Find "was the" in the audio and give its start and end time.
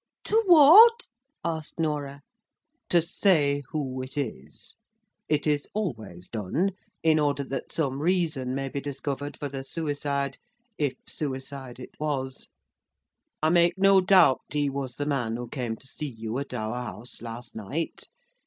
14.71-15.05